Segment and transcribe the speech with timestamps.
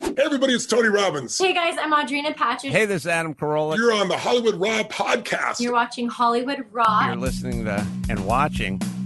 [0.00, 1.38] Hey everybody, it's Tony Robbins.
[1.38, 2.70] Hey guys, I'm Audrina Patridge.
[2.70, 3.76] Hey, this is Adam Carolla.
[3.76, 5.60] You're on the Hollywood Raw podcast.
[5.60, 7.06] You're watching Hollywood Raw.
[7.06, 8.80] You're listening to and watching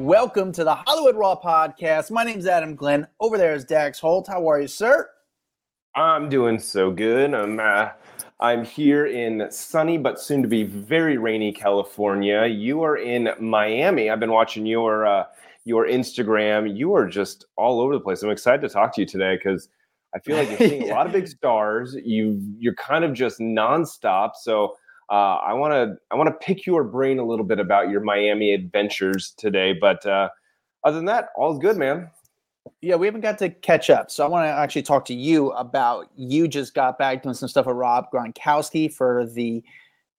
[0.00, 2.10] Welcome to the Hollywood Raw podcast.
[2.10, 3.06] My name's Adam Glyn.
[3.20, 4.26] Over there is Dax Holt.
[4.28, 5.10] How are you, sir?
[5.94, 7.34] I'm doing so good.
[7.34, 7.90] I'm uh,
[8.40, 12.46] I'm here in sunny but soon to be very rainy California.
[12.46, 14.08] You are in Miami.
[14.08, 15.24] I've been watching your uh,
[15.66, 16.74] your Instagram.
[16.74, 18.22] You are just all over the place.
[18.22, 19.68] I'm excited to talk to you today because
[20.14, 21.94] I feel like you're seeing a lot of big stars.
[22.02, 24.30] You you're kind of just nonstop.
[24.40, 24.76] So
[25.10, 28.00] uh, I want to I want to pick your brain a little bit about your
[28.00, 29.72] Miami adventures today.
[29.72, 30.28] But uh,
[30.84, 32.10] other than that, all's good, man.
[32.80, 34.10] Yeah, we haven't got to catch up.
[34.10, 37.48] So I want to actually talk to you about you just got back doing some
[37.48, 39.64] stuff with Rob Gronkowski for the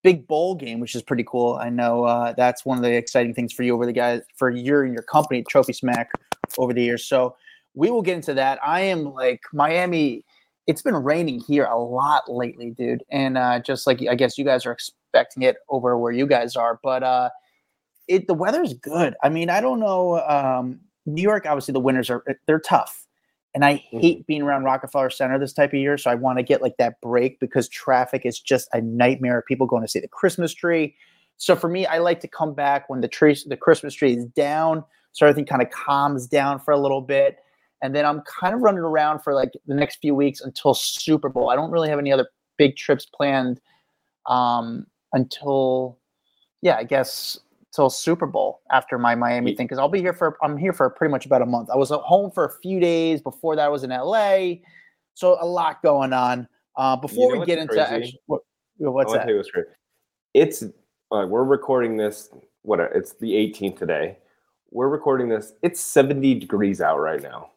[0.03, 1.55] big bowl game, which is pretty cool.
[1.55, 4.49] I know uh, that's one of the exciting things for you over the guys for
[4.49, 6.09] your and your company, Trophy Smack,
[6.57, 7.05] over the years.
[7.05, 7.35] So
[7.75, 8.59] we will get into that.
[8.63, 10.25] I am like Miami
[10.71, 13.03] it's been raining here a lot lately, dude.
[13.11, 16.55] And uh, just like I guess you guys are expecting it over where you guys
[16.55, 17.29] are, but uh,
[18.07, 19.13] it the weather's good.
[19.21, 20.21] I mean, I don't know.
[20.21, 23.05] Um, New York, obviously, the winters are they're tough,
[23.53, 24.25] and I hate mm-hmm.
[24.27, 25.97] being around Rockefeller Center this type of year.
[25.97, 29.43] So I want to get like that break because traffic is just a nightmare.
[29.45, 30.95] People going to see the Christmas tree.
[31.35, 34.25] So for me, I like to come back when the tree, the Christmas tree is
[34.25, 37.39] down, so everything kind of calms down for a little bit
[37.81, 41.29] and then I'm kind of running around for like the next few weeks until Super
[41.29, 41.49] Bowl.
[41.49, 42.27] I don't really have any other
[42.57, 43.59] big trips planned
[44.27, 45.97] um, until,
[46.61, 47.39] yeah, I guess
[47.73, 50.89] till Super Bowl after my Miami thing because I'll be here for I'm here for
[50.89, 51.69] pretty much about a month.
[51.71, 53.65] I was at home for a few days before that.
[53.65, 54.55] I was in LA,
[55.13, 56.47] so a lot going on.
[56.75, 58.41] Uh, before you know we get into actually, what,
[58.77, 59.27] what's that?
[59.27, 59.49] What's
[60.33, 62.29] it's uh, we're recording this.
[62.63, 64.17] What it's the 18th today.
[64.69, 65.53] We're recording this.
[65.63, 67.49] It's 70 degrees out right now.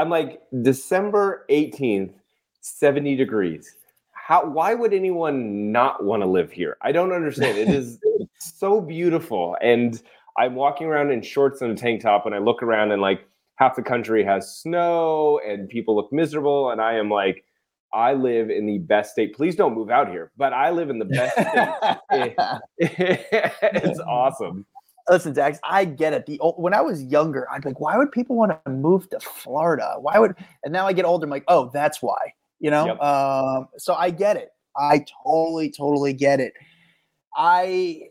[0.00, 2.14] I'm like December 18th,
[2.62, 3.76] 70 degrees.
[4.12, 6.78] How why would anyone not want to live here?
[6.80, 7.58] I don't understand.
[7.58, 7.98] It is
[8.38, 9.58] so beautiful.
[9.60, 10.00] And
[10.38, 13.28] I'm walking around in shorts and a tank top and I look around and like
[13.56, 17.44] half the country has snow and people look miserable and I am like
[17.92, 19.34] I live in the best state.
[19.34, 22.36] Please don't move out here, but I live in the best state.
[22.78, 24.64] it's awesome
[25.08, 26.26] listen, Dax, I get it.
[26.26, 29.20] The when I was younger, I'd be like, why would people want to move to
[29.20, 29.96] Florida?
[29.98, 30.34] Why would?
[30.64, 32.34] And now I get older, I'm like, oh, that's why.
[32.58, 32.86] You know.
[32.86, 33.00] Yep.
[33.00, 34.50] Um, so I get it.
[34.76, 36.54] I totally, totally get it.
[37.36, 38.02] I,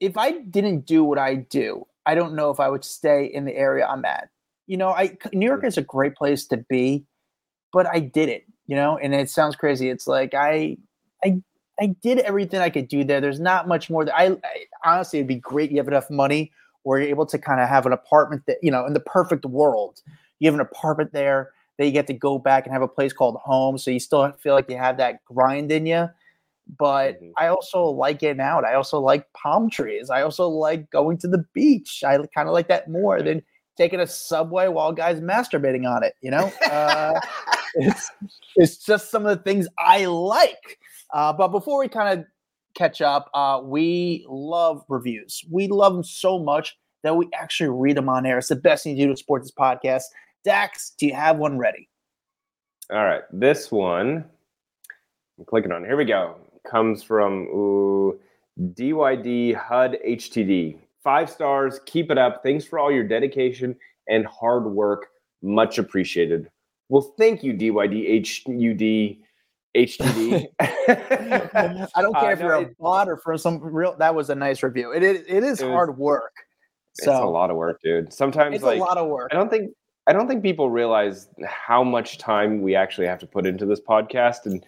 [0.00, 3.44] if I didn't do what I do, I don't know if I would stay in
[3.44, 4.28] the area I'm at.
[4.66, 7.04] You know, I New York is a great place to be,
[7.72, 8.44] but I did it.
[8.66, 9.88] You know, and it sounds crazy.
[9.88, 10.76] It's like I,
[11.24, 11.42] I
[11.80, 13.20] I did everything I could do there.
[13.20, 15.70] There's not much more that I, I honestly it'd be great.
[15.70, 16.52] You have enough money
[16.82, 19.44] where you're able to kind of have an apartment that you know in the perfect
[19.44, 20.02] world.
[20.38, 23.12] You have an apartment there that you get to go back and have a place
[23.12, 26.08] called home, so you still feel like you have that grind in you.
[26.78, 27.30] But mm-hmm.
[27.36, 28.64] I also like getting out.
[28.64, 30.10] I also like palm trees.
[30.10, 32.02] I also like going to the beach.
[32.04, 33.42] I kind of like that more than
[33.76, 36.14] taking a subway while guys masturbating on it.
[36.20, 37.18] You know, uh,
[37.74, 38.10] it's
[38.56, 40.78] it's just some of the things I like.
[41.12, 42.26] Uh, but before we kind of
[42.74, 45.44] catch up, uh, we love reviews.
[45.50, 48.38] We love them so much that we actually read them on air.
[48.38, 50.04] It's the best thing to do to support this podcast.
[50.44, 51.88] Dax, do you have one ready?
[52.90, 53.22] All right.
[53.32, 54.24] This one,
[55.38, 55.84] I'm clicking on.
[55.84, 56.36] Here we go.
[56.68, 58.18] Comes from ooh,
[58.74, 60.78] DYD HUD HTD.
[61.02, 61.80] Five stars.
[61.86, 62.42] Keep it up.
[62.42, 63.76] Thanks for all your dedication
[64.08, 65.08] and hard work.
[65.42, 66.50] Much appreciated.
[66.88, 68.08] Well, thank you, DYD
[68.46, 69.18] HUD
[69.86, 70.46] HTD.
[70.60, 73.96] I don't care uh, if you're a bot or for some real.
[73.98, 74.92] That was a nice review.
[74.92, 75.24] It is.
[75.26, 76.34] It is it hard was, work.
[76.94, 78.12] So it's a lot of work, dude.
[78.12, 79.30] Sometimes it's like, a lot of work.
[79.32, 79.72] I don't think.
[80.06, 83.80] I don't think people realize how much time we actually have to put into this
[83.80, 84.46] podcast.
[84.46, 84.64] And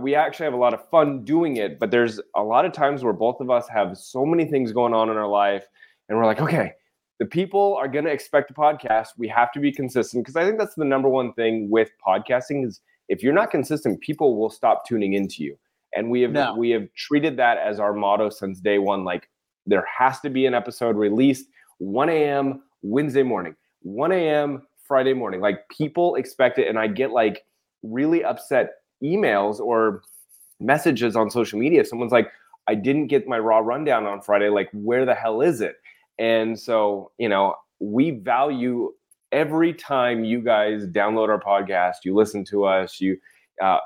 [0.00, 1.78] we actually have a lot of fun doing it.
[1.78, 4.92] But there's a lot of times where both of us have so many things going
[4.92, 5.64] on in our life.
[6.08, 6.72] And we're like, okay,
[7.20, 9.08] the people are going to expect a podcast.
[9.16, 12.66] We have to be consistent because I think that's the number one thing with podcasting
[12.66, 12.80] is
[13.10, 15.56] if you're not consistent, people will stop tuning into you.
[15.94, 16.54] And we have No.
[16.56, 19.04] we have treated that as our motto since day one.
[19.04, 19.28] Like
[19.66, 21.46] there has to be an episode released
[21.78, 22.62] 1 a.m.
[22.82, 24.62] Wednesday morning, 1 a.m.
[24.88, 25.40] Friday morning.
[25.40, 27.44] Like people expect it, and I get like
[27.82, 28.70] really upset
[29.02, 30.02] emails or
[30.60, 31.84] messages on social media.
[31.84, 32.30] Someone's like,
[32.68, 34.48] "I didn't get my raw rundown on Friday.
[34.48, 35.76] Like, where the hell is it?"
[36.18, 38.92] And so, you know, we value
[39.32, 43.18] every time you guys download our podcast, you listen to us, you
[43.62, 43.78] uh,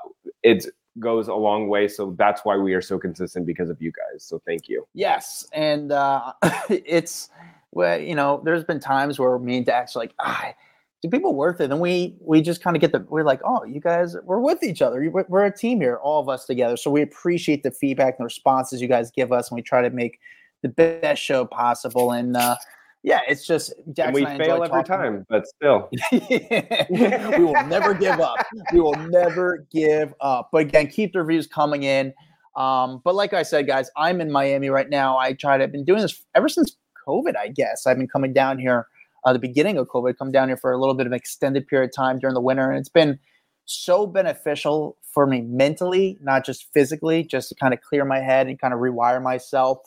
[0.43, 0.65] it
[0.99, 1.87] goes a long way.
[1.87, 4.23] So that's why we are so consistent because of you guys.
[4.23, 4.87] So thank you.
[4.93, 6.33] Yes, and uh,
[6.69, 7.29] it's
[7.71, 10.53] well, you know, there's been times where me and Dax like, ah,
[11.01, 11.71] do people worth it?
[11.71, 14.63] And we we just kind of get the we're like, oh, you guys, we're with
[14.63, 15.09] each other.
[15.09, 16.77] We're, we're a team here, all of us together.
[16.77, 19.81] So we appreciate the feedback and the responses you guys give us, and we try
[19.81, 20.19] to make
[20.61, 22.11] the best show possible.
[22.11, 22.55] And uh,
[23.05, 25.89] yeah, it's just and we I fail every time, but still.
[26.11, 28.37] we will never give up.
[28.73, 30.49] We will never give up.
[30.51, 32.15] But again, keep the reviews coming in.
[32.55, 35.19] Um, but like I said, guys, I'm in Miami right now.
[35.19, 35.61] I tried.
[35.61, 37.37] I've been doing this ever since COVID.
[37.37, 38.87] I guess I've been coming down here.
[39.23, 41.67] Uh, the beginning of COVID, come down here for a little bit of an extended
[41.67, 43.19] period of time during the winter, and it's been
[43.65, 48.47] so beneficial for me mentally, not just physically, just to kind of clear my head
[48.47, 49.77] and kind of rewire myself.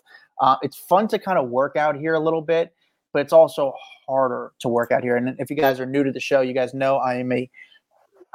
[0.40, 2.72] Uh, it's fun to kind of work out here a little bit,
[3.12, 3.72] but it's also
[4.06, 5.16] harder to work out here.
[5.16, 7.50] And if you guys are new to the show, you guys know I am a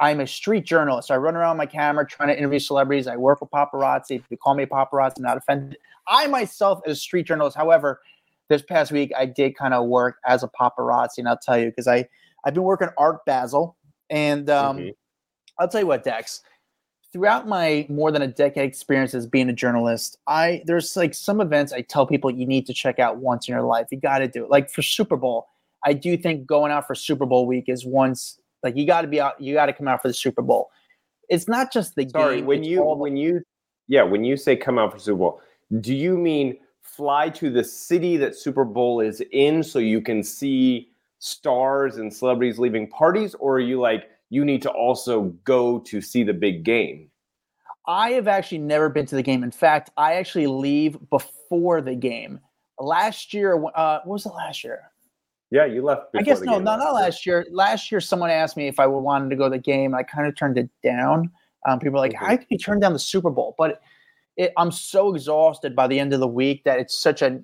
[0.00, 1.12] I'm a street journalist.
[1.12, 3.06] I run around my camera trying to interview celebrities.
[3.06, 4.16] I work with paparazzi.
[4.16, 5.78] If you call me a paparazzi, I'm not offended.
[6.08, 7.56] I myself is a street journalist.
[7.56, 8.00] However,
[8.48, 11.66] this past week I did kind of work as a paparazzi, and I'll tell you
[11.66, 12.08] because I
[12.44, 13.76] I've been working Art Basel,
[14.10, 14.94] and um, Mhm.
[15.58, 16.42] I'll tell you what, Dex.
[17.14, 21.40] Throughout my more than a decade experience as being a journalist, I there's like some
[21.40, 23.86] events I tell people you need to check out once in your life.
[23.92, 24.50] You got to do it.
[24.50, 25.46] Like for Super Bowl,
[25.84, 29.06] I do think going out for Super Bowl week is once like you got to
[29.06, 29.40] be out.
[29.40, 30.70] You got to come out for the Super Bowl.
[31.28, 32.46] It's not just the Sorry, game.
[32.46, 33.42] when you the- when you
[33.86, 35.40] yeah, when you say come out for Super Bowl,
[35.80, 40.24] do you mean fly to the city that Super Bowl is in so you can
[40.24, 40.88] see
[41.20, 46.00] stars and celebrities leaving parties, or are you like you need to also go to
[46.00, 47.10] see the big game?
[47.86, 49.42] I have actually never been to the game.
[49.44, 52.40] In fact, I actually leave before the game.
[52.78, 54.90] Last year, uh, what was it last year?
[55.50, 56.06] Yeah, you left.
[56.16, 57.46] I guess no, game not, not last year.
[57.50, 59.92] Last year, someone asked me if I wanted to go to the game.
[59.92, 61.30] And I kind of turned it down.
[61.68, 62.26] Um, people are like, Mhm.
[62.26, 63.80] "How can you turn down the Super Bowl?" But
[64.36, 67.40] it, I'm so exhausted by the end of the week that it's such a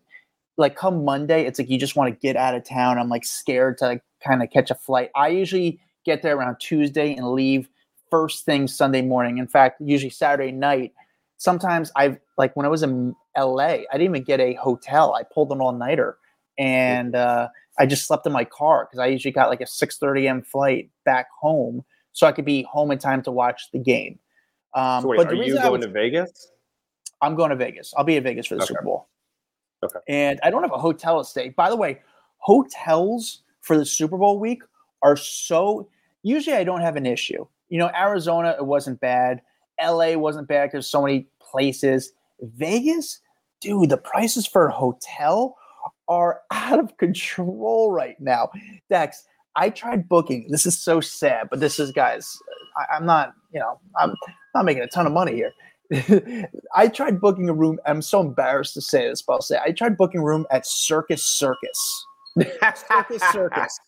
[0.56, 0.74] like.
[0.74, 2.98] Come Monday, it's like you just want to get out of town.
[2.98, 5.10] I'm like scared to like, kind of catch a flight.
[5.14, 7.68] I usually get there around Tuesday and leave
[8.10, 9.38] first thing Sunday morning.
[9.38, 10.92] In fact, usually Saturday night.
[11.38, 15.14] Sometimes I've like when I was in LA, I didn't even get a hotel.
[15.14, 16.18] I pulled an all nighter,
[16.58, 17.48] and uh,
[17.78, 20.42] I just slept in my car because I usually got like a 6:30 a.m.
[20.42, 21.82] flight back home,
[22.12, 24.18] so I could be home in time to watch the game.
[24.74, 26.52] Um, So wait, but are you going was- to Vegas?
[27.22, 27.92] I'm going to Vegas.
[27.96, 28.68] I'll be in Vegas for the Okay.
[28.68, 29.08] Super Bowl.
[29.82, 29.98] Okay.
[30.08, 31.50] And I don't have a hotel to stay.
[31.50, 32.00] By the way,
[32.38, 34.62] hotels for the Super Bowl week
[35.02, 35.88] are so
[36.22, 37.46] usually I don't have an issue.
[37.68, 39.42] You know, Arizona, it wasn't bad.
[39.82, 42.12] LA wasn't bad because so many places.
[42.40, 43.20] Vegas,
[43.60, 45.56] dude, the prices for a hotel
[46.08, 48.50] are out of control right now.
[48.88, 49.24] Dex,
[49.56, 50.46] I tried booking.
[50.50, 52.38] This is so sad, but this is, guys,
[52.76, 54.14] I, I'm not, you know, I'm
[54.54, 55.52] not making a ton of money here.
[56.74, 57.78] I tried booking a room.
[57.84, 60.66] I'm so embarrassed to say this, but I'll say I tried booking a room at
[60.66, 62.06] Circus Circus.
[62.88, 63.80] Circus Circus.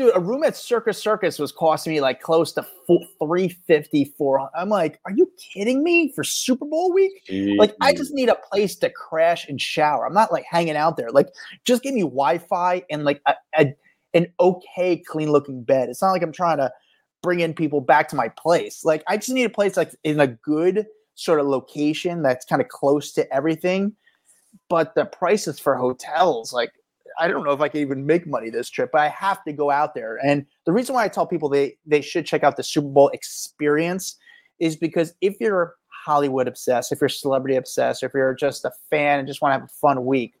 [0.00, 4.50] Dude, a room at Circus Circus was costing me like close to four, 350 400
[4.56, 7.22] I'm like, are you kidding me for Super Bowl week?
[7.58, 10.06] Like, I just need a place to crash and shower.
[10.06, 11.10] I'm not like hanging out there.
[11.10, 11.28] Like,
[11.66, 13.74] just give me Wi-Fi and like a, a
[14.14, 15.90] an okay, clean looking bed.
[15.90, 16.72] It's not like I'm trying to
[17.22, 18.86] bring in people back to my place.
[18.86, 22.62] Like, I just need a place like in a good sort of location that's kind
[22.62, 23.92] of close to everything.
[24.70, 26.72] But the prices for hotels, like,
[27.20, 29.52] I don't know if I can even make money this trip, but I have to
[29.52, 30.18] go out there.
[30.24, 33.08] And the reason why I tell people they they should check out the Super Bowl
[33.10, 34.16] experience
[34.58, 35.74] is because if you're
[36.04, 39.52] Hollywood obsessed, if you're celebrity obsessed, or if you're just a fan and just want
[39.52, 40.34] to have a fun week,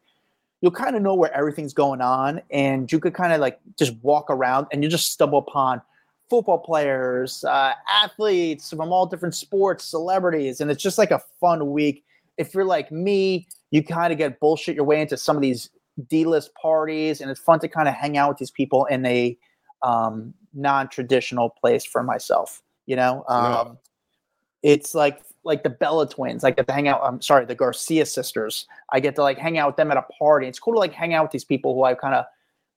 [0.62, 3.94] you'll kind of know where everything's going on, and you could kind of like just
[4.02, 5.82] walk around and you just stumble upon
[6.30, 11.72] football players, uh, athletes from all different sports, celebrities, and it's just like a fun
[11.72, 12.04] week.
[12.38, 15.70] If you're like me, you kind of get bullshit your way into some of these
[16.08, 19.36] D-list parties, and it's fun to kind of hang out with these people, in a
[19.82, 22.62] um, non-traditional place for myself.
[22.86, 23.72] You know, um, Yeah.
[24.72, 26.44] it's like like the Bella twins.
[26.44, 27.00] I get to hang out.
[27.02, 28.66] I'm sorry, the Garcia sisters.
[28.90, 30.46] I get to like hang out with them at a party.
[30.46, 32.26] It's cool to like hang out with these people who I kind of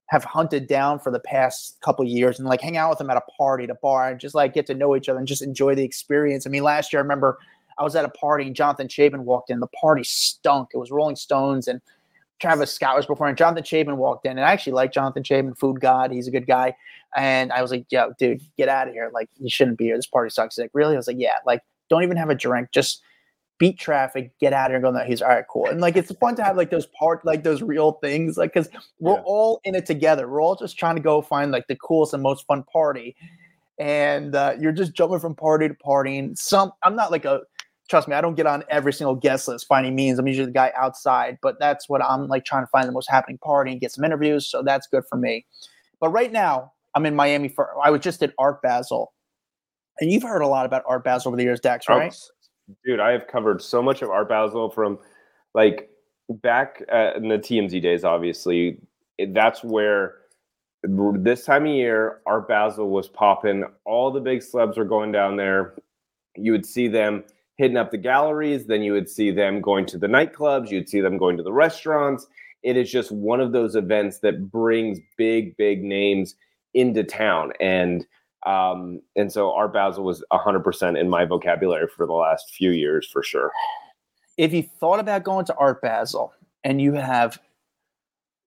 [0.08, 3.18] have hunted down for the past couple years and like hang out with them at
[3.18, 5.42] a party, at a bar, and just like get to know each other and just
[5.42, 6.48] enjoy the experience.
[6.48, 7.38] I mean, last year I remember
[7.78, 9.60] I was at a party and Jonathan Cheban walked in.
[9.60, 10.70] The party stunk.
[10.74, 11.82] It was Rolling Stones and
[12.42, 13.36] Travis Scott was performing.
[13.36, 16.12] Jonathan Cheban walked in, and I actually like Jonathan Cheban, food god.
[16.12, 16.76] He's a good guy.
[17.16, 19.10] And I was like, "Yo, dude, get out of here!
[19.14, 19.96] Like, you shouldn't be here.
[19.96, 20.94] This party sucks." He's like, really?
[20.96, 22.70] I was like, "Yeah." Like, don't even have a drink.
[22.72, 23.02] Just
[23.60, 24.92] beat traffic, get out of here, and go.
[24.92, 25.68] No, he's all right, cool.
[25.68, 28.68] And like, it's fun to have like those part, like those real things, like because
[29.00, 29.22] we're Yeah.
[29.26, 30.28] all in it together.
[30.28, 33.16] We're all just trying to go find like the coolest and most fun party.
[33.80, 36.18] And uh, you're just jumping from party to party.
[36.18, 37.42] And some, I'm not like a
[37.90, 40.20] trust me, I don't get on every single guest list finding means.
[40.20, 43.10] I'm usually the guy outside, but that's what I'm like trying to find the most
[43.10, 44.48] happening party and get some interviews.
[44.48, 45.46] So that's good for me.
[46.00, 49.14] But right now, I'm in Miami for I was just at Art Basel.
[50.00, 52.16] And you've heard a lot about Art Basel over the years, Dax, Oh, right?
[52.86, 54.98] dude, I have covered so much of Art Basel from
[55.54, 55.90] like
[56.30, 58.04] back uh, in the TMZ days.
[58.04, 58.80] Obviously,
[59.18, 60.16] it, that's where
[60.84, 63.64] this time of year Art Basel was popping.
[63.86, 65.76] All the big celebs were going down there.
[66.36, 67.24] You would see them
[67.58, 68.66] hitting up the galleries.
[68.66, 70.70] Then you would see them going to the nightclubs.
[70.70, 72.28] You'd see them going to the restaurants.
[72.64, 76.36] It is just one of those events that brings big, big names
[76.74, 78.06] into town and
[78.46, 83.08] um, and so Art Basel was 100% in my vocabulary for the last few years
[83.08, 83.52] for sure.
[84.38, 86.34] If you thought about going to Art Basel
[86.64, 87.40] and you have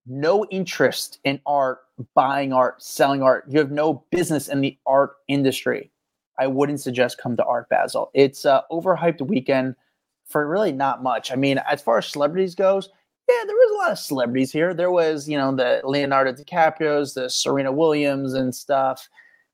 [0.06, 1.80] no interest in art,
[2.14, 5.90] buying art, selling art, you have no business in the art industry,
[6.38, 8.10] I wouldn't suggest come to Art Basel.
[8.14, 9.74] It's a overhyped weekend
[10.26, 11.32] for really not much.
[11.32, 12.88] I mean, as far as celebrities goes,
[13.28, 14.72] yeah, there was a lot of celebrities here.
[14.74, 19.08] There was, you know, the Leonardo DiCaprio's, the Serena Williams and stuff.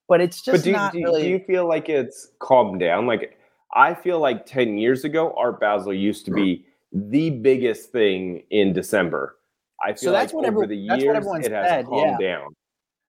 [0.08, 3.06] But it's just but do, not do, really do you feel like it's calmed down?
[3.06, 3.38] Like
[3.74, 8.72] I feel like 10 years ago, Art Basel used to be the biggest thing in
[8.74, 9.38] December.
[9.82, 12.28] I feel So that's like what over every- the years it has said, calmed yeah.
[12.38, 12.54] down.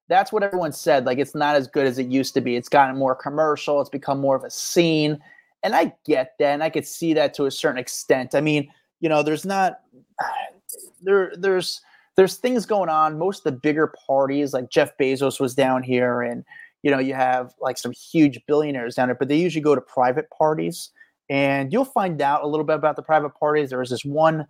[0.09, 1.05] That's what everyone said.
[1.05, 2.55] Like it's not as good as it used to be.
[2.55, 3.79] It's gotten more commercial.
[3.81, 5.19] It's become more of a scene,
[5.63, 8.35] and I get that, and I could see that to a certain extent.
[8.35, 8.69] I mean,
[8.99, 9.79] you know, there's not
[11.01, 11.33] there.
[11.37, 11.81] There's
[12.15, 13.17] there's things going on.
[13.17, 16.43] Most of the bigger parties, like Jeff Bezos was down here, and
[16.83, 19.81] you know, you have like some huge billionaires down there, but they usually go to
[19.81, 20.89] private parties,
[21.29, 23.69] and you'll find out a little bit about the private parties.
[23.69, 24.45] There was this one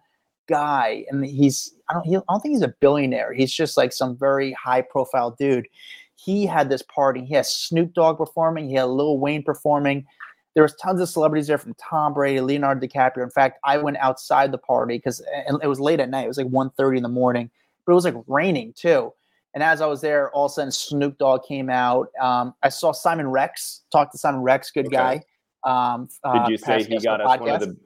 [0.48, 3.34] guy, and he's I don't he, I don't think he's a billionaire.
[3.34, 5.68] He's just like some very high profile dude.
[6.16, 7.26] He had this party.
[7.26, 8.70] He has Snoop Dogg performing.
[8.70, 10.06] He had Lil Wayne performing.
[10.54, 13.24] There was tons of celebrities there from Tom Brady, Leonardo DiCaprio.
[13.24, 15.22] In fact, I went outside the party because
[15.62, 16.26] it was late at night.
[16.26, 17.50] It was like 1.30 in the morning,
[17.86, 19.12] but it was like raining too.
[19.56, 22.08] And as I was there, all of a sudden Snoop Dogg came out.
[22.22, 23.82] Um, I saw Simon Rex.
[23.92, 24.96] Talked to Simon Rex, good Okay.
[24.96, 25.22] guy.
[25.66, 27.78] Um, Did uh, you say he got us one of the?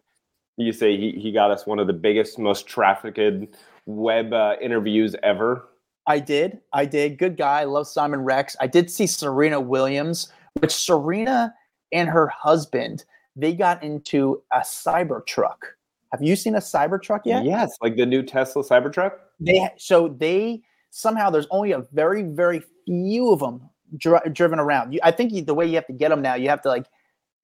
[0.58, 5.16] You say he, he got us one of the biggest, most trafficked web uh, interviews
[5.24, 5.70] ever.
[6.08, 6.60] I did.
[6.74, 7.18] I did.
[7.18, 7.62] Good guy.
[7.62, 8.56] I love Simon Rex.
[8.60, 11.54] I did see Serena Williams, which Serena
[11.92, 15.78] and her husband, they got into a cyber truck.
[16.12, 17.44] Have you seen a cyber truck yet?
[17.44, 19.12] Yes, like the new Tesla Cybertruck.
[19.40, 24.94] They so they somehow there's only a very very few of them dri- driven around.
[24.94, 26.70] You, I think you, the way you have to get them now, you have to
[26.70, 26.86] like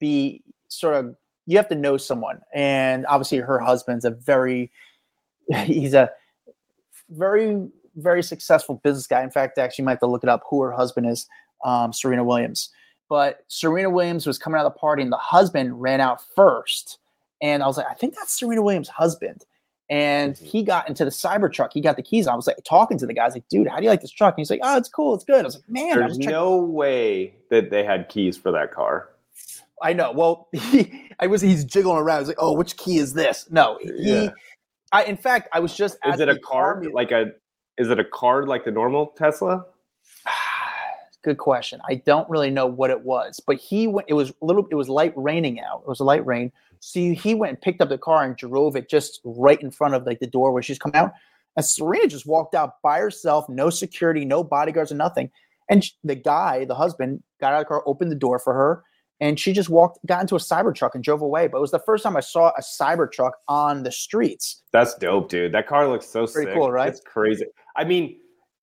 [0.00, 1.14] be sort of
[1.46, 4.70] you have to know someone, and obviously her husband's a very
[5.64, 6.10] he's a
[7.10, 9.22] very very successful business guy.
[9.22, 11.28] In fact, actually, you might have to look it up who her husband is,
[11.64, 12.70] um, Serena Williams.
[13.08, 16.98] But Serena Williams was coming out of the party, and the husband ran out first.
[17.40, 19.44] And I was like, I think that's Serena Williams' husband.
[19.90, 20.42] And Mhm.
[20.44, 21.72] he got into the cyber truck.
[21.74, 22.26] He got the keys.
[22.26, 23.22] I was like talking to the guy.
[23.22, 24.32] I was like, dude, how do you like this truck?
[24.34, 25.14] And he's like, oh, it's cool.
[25.14, 25.40] It's good.
[25.40, 29.10] I was like, man, There's no way that they had keys for that car.
[29.82, 30.12] I know.
[30.12, 31.40] Well, he, I was.
[31.40, 32.16] He's jiggling around.
[32.16, 33.46] I was like, oh, which key is this?
[33.50, 33.90] No, he.
[33.96, 34.30] Yeah.
[34.92, 35.96] I, in fact, I was just.
[36.06, 37.32] Is it a card Army- like a?
[37.78, 39.64] Is it a card like the normal Tesla?
[41.22, 41.80] Good question.
[41.88, 44.08] I don't really know what it was, but he went.
[44.08, 44.66] It was a little.
[44.70, 45.82] It was light raining out.
[45.82, 46.52] It was a light rain.
[46.80, 49.94] So he went and picked up the car and drove it just right in front
[49.94, 51.12] of like the door where she's coming out.
[51.56, 55.30] And Serena just walked out by herself, no security, no bodyguards, or nothing.
[55.70, 58.82] And the guy, the husband, got out of the car, opened the door for her,
[59.20, 61.46] and she just walked, got into a cyber truck and drove away.
[61.48, 64.62] But it was the first time I saw a cyber truck on the streets.
[64.72, 65.52] That's dope, dude.
[65.52, 66.54] That car looks so Pretty sick.
[66.54, 66.88] cool, right?
[66.88, 67.46] It's crazy.
[67.76, 68.18] I mean,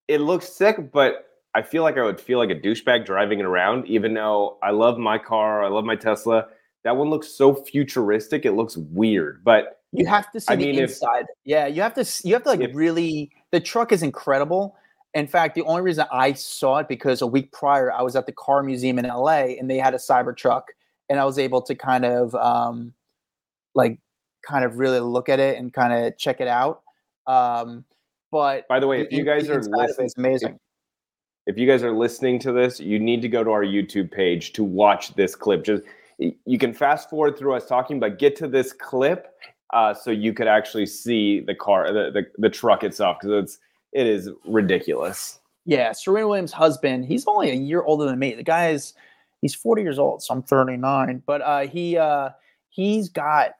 [0.08, 3.44] it looks sick, but I feel like I would feel like a douchebag driving it
[3.46, 6.46] around, even though I love my car, I love my Tesla.
[6.84, 8.44] That one looks so futuristic.
[8.44, 11.26] It looks weird, but You have to see I the mean, if- inside.
[11.44, 12.04] yeah, you have to.
[12.26, 13.30] You have to like if- really.
[13.52, 14.74] The truck is incredible.
[15.14, 18.26] In fact, the only reason I saw it because a week prior I was at
[18.26, 20.62] the car museum in LA and they had a Cybertruck,
[21.08, 22.94] and I was able to kind of um,
[23.74, 23.98] like
[24.46, 26.82] kind of really look at it and kind of check it out.
[27.26, 27.84] Um,
[28.30, 30.58] but By the way, the if you guys are inside of it listening, is amazing.
[31.46, 34.52] if you guys are listening to this, you need to go to our YouTube page
[34.54, 35.64] to watch this clip.
[35.64, 35.82] Just
[36.18, 39.28] you can fast forward through us talking, but get to this clip
[39.74, 43.58] uh, so you could actually see the car, the the, the truck itself, because it's
[43.92, 45.38] it is ridiculous.
[45.64, 47.04] Yeah, Serena Williams' husband.
[47.04, 48.34] He's only a year older than me.
[48.34, 48.94] The guy is
[49.42, 51.22] he's 40 years old, so I'm 39.
[51.26, 52.30] But uh, he uh,
[52.70, 53.52] he's got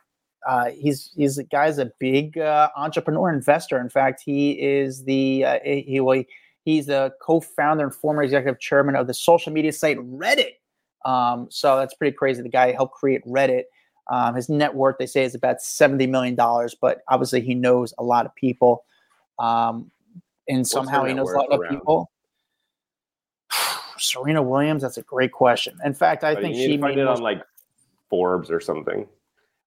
[0.46, 3.78] uh, he's he's a guy's a big uh, entrepreneur investor.
[3.80, 6.24] In fact, he is the uh, he well,
[6.64, 10.54] he's the co-founder and former executive chairman of the social media site Reddit.
[11.04, 12.42] Um, so that's pretty crazy.
[12.42, 13.64] The guy helped create Reddit.
[14.10, 16.74] Um, his net worth, they say, is about seventy million dollars.
[16.80, 18.84] But obviously, he knows a lot of people.
[19.38, 19.91] Um,
[20.48, 22.10] and somehow he knows a lot worth of people.
[23.98, 25.76] Serena Williams, that's a great question.
[25.84, 27.42] In fact, I But think she made it most- on like
[28.10, 29.06] Forbes or something.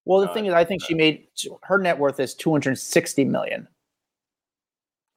[0.04, 0.20] well.
[0.20, 1.26] The uh, thing is, I think she made
[1.64, 3.66] her net worth is two hundred sixty million.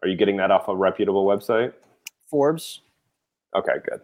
[0.02, 1.74] Are you getting that off a reputable website?
[2.28, 2.82] Forbes.
[3.56, 4.02] Okay, good.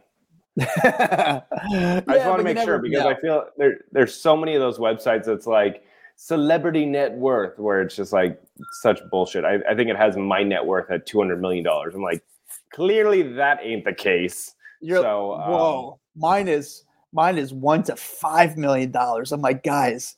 [0.60, 4.62] I I just want to make sure because I feel there there's so many of
[4.62, 5.84] those websites that's like
[6.16, 8.42] celebrity net worth where it's just like
[8.82, 9.46] such bullshit.
[9.46, 11.94] I, I think it has my net worth at two hundred million dollars.
[11.96, 12.24] I'm like,
[12.72, 14.56] clearly that ain't the case.
[14.82, 19.32] You're, so um, whoa, mine is mine is one to five million dollars.
[19.32, 20.16] I'm like, guys,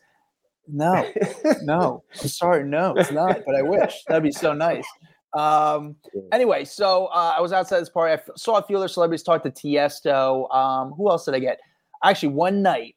[0.68, 1.10] no,
[1.62, 3.42] no, I'm sorry, no, it's not.
[3.46, 4.86] But I wish that'd be so nice.
[5.34, 5.96] Um,
[6.32, 8.13] anyway, so uh, I was outside this party.
[8.13, 10.54] I saw a few other celebrities talk to Tiesto.
[10.54, 11.60] Um, who else did I get?
[12.04, 12.96] Actually, one night,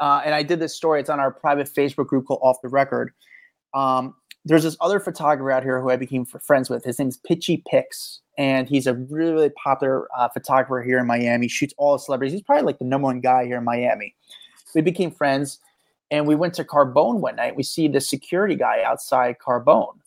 [0.00, 1.00] uh, and I did this story.
[1.00, 3.12] It's on our private Facebook group called Off the Record.
[3.74, 4.14] Um,
[4.44, 6.84] there's this other photographer out here who I became friends with.
[6.84, 11.46] His name's Pitchy Pix, and he's a really, really popular uh, photographer here in Miami.
[11.46, 12.32] He shoots all celebrities.
[12.32, 14.14] He's probably like the number one guy here in Miami.
[14.74, 15.58] We became friends,
[16.10, 17.56] and we went to Carbone one night.
[17.56, 19.98] We see the security guy outside Carbone,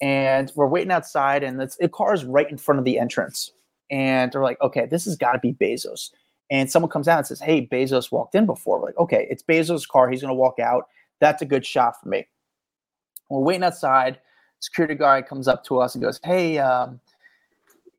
[0.00, 3.50] and we're waiting outside, and it's, car is right in front of the entrance.
[3.90, 6.10] And they're like, okay, this has got to be Bezos.
[6.50, 8.80] And someone comes out and says, hey, Bezos walked in before.
[8.80, 10.10] We're like, okay, it's Bezos' car.
[10.10, 10.88] He's going to walk out.
[11.20, 12.26] That's a good shot for me.
[13.28, 14.18] We're waiting outside.
[14.58, 17.00] Security guard comes up to us and goes, hey, um,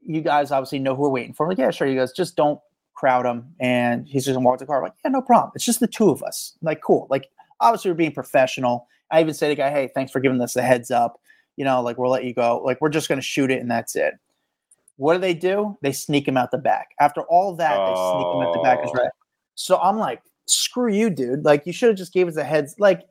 [0.06, 1.46] you guys obviously know who we're waiting for.
[1.46, 1.88] I'm like, yeah, sure.
[1.88, 2.60] He goes, just don't
[2.94, 3.54] crowd him.
[3.60, 4.78] And he's just gonna walk the car.
[4.78, 5.52] I'm like, yeah, no problem.
[5.56, 6.58] It's just the two of us.
[6.62, 7.08] I'm like, cool.
[7.10, 8.88] Like, obviously, we're being professional.
[9.10, 11.20] I even say to the guy, hey, thanks for giving us a heads up.
[11.56, 12.62] You know, like, we'll let you go.
[12.64, 14.16] Like, we're just gonna shoot it and that's it.
[15.02, 15.80] What do they do?
[15.82, 16.90] They sneak him out the back.
[17.00, 18.82] After all that, they sneak him out the back.
[18.84, 18.92] Oh.
[18.92, 19.10] right.
[19.56, 21.44] So I'm like, screw you, dude.
[21.44, 22.76] Like, you should have just gave us a heads.
[22.78, 23.02] Like,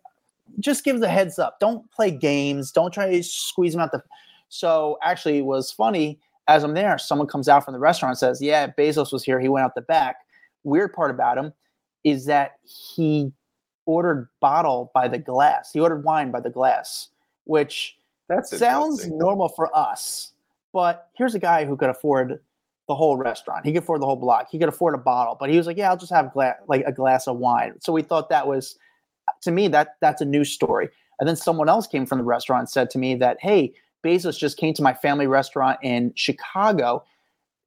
[0.60, 1.58] just give us a heads up.
[1.58, 2.70] Don't play games.
[2.70, 4.04] Don't try to squeeze him out the.
[4.50, 6.20] So actually, it was funny.
[6.46, 9.40] As I'm there, someone comes out from the restaurant and says, "Yeah, Bezos was here.
[9.40, 10.18] He went out the back."
[10.62, 11.52] Weird part about him
[12.04, 13.32] is that he
[13.86, 15.72] ordered bottle by the glass.
[15.72, 17.08] He ordered wine by the glass,
[17.46, 17.96] which
[18.28, 20.29] that sounds normal for us.
[20.72, 22.40] But here's a guy who could afford
[22.88, 23.64] the whole restaurant.
[23.64, 24.48] He could afford the whole block.
[24.50, 26.84] He could afford a bottle, but he was like, "Yeah, I'll just have gla- like
[26.86, 28.76] a glass of wine." So we thought that was,
[29.42, 30.88] to me, that that's a news story.
[31.18, 33.72] And then someone else came from the restaurant and said to me that, "Hey,
[34.04, 37.04] Bezos just came to my family restaurant in Chicago,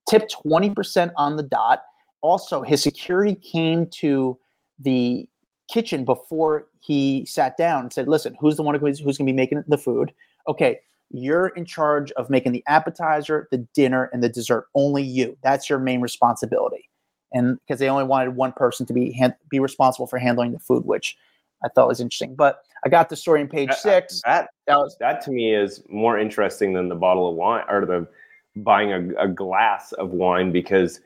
[0.09, 1.83] tipped twenty percent on the dot.
[2.21, 4.37] Also, his security came to
[4.79, 5.27] the
[5.69, 9.31] kitchen before he sat down and said, "Listen, who's the one who's, who's going to
[9.31, 10.11] be making the food?
[10.47, 10.79] Okay,
[11.13, 14.67] you're in charge of making the appetizer, the dinner, and the dessert.
[14.75, 15.37] Only you.
[15.41, 16.89] That's your main responsibility."
[17.33, 20.59] And because they only wanted one person to be hand, be responsible for handling the
[20.59, 21.17] food, which
[21.63, 22.35] I thought was interesting.
[22.35, 24.21] But I got the story in page That- six.
[24.25, 27.85] That That was that to me is more interesting than the bottle of wine or
[27.85, 28.07] the
[28.57, 31.01] buying a, a glass of wine because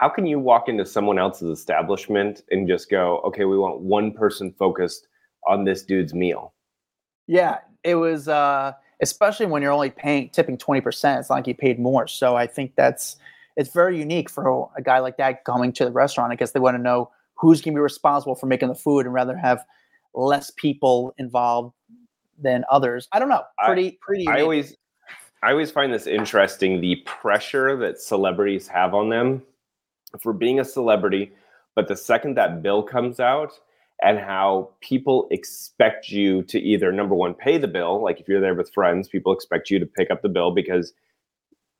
[0.00, 4.12] how can you walk into someone else's establishment and just go, okay, we want one
[4.12, 5.08] person focused
[5.46, 6.52] on this dude's meal?
[7.26, 11.54] Yeah, it was uh especially when you're only paying tipping 20%, it's not like you
[11.54, 12.06] paid more.
[12.06, 13.16] So I think that's
[13.56, 16.32] it's very unique for a guy like that coming to the restaurant.
[16.32, 19.06] I guess they want to know who's going to be responsible for making the food
[19.06, 19.64] and rather have
[20.14, 21.74] less people involved
[22.38, 23.08] than others.
[23.12, 23.42] I don't know.
[23.58, 24.76] I- Pretty pretty I always
[25.42, 29.42] I always find this interesting the pressure that celebrities have on them
[30.20, 31.32] for being a celebrity,
[31.74, 33.52] but the second that bill comes out
[34.02, 38.40] and how people expect you to either number one pay the bill, like if you're
[38.40, 40.92] there with friends, people expect you to pick up the bill because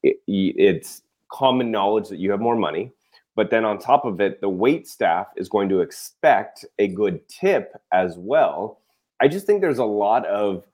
[0.02, 1.02] it, it's
[1.32, 2.92] common knowledge that you have more money.
[3.36, 7.26] But then on top of it, the wait staff is going to expect a good
[7.28, 8.80] tip as well.
[9.20, 10.64] I just think there's a lot of